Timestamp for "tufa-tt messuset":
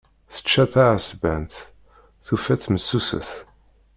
2.25-3.29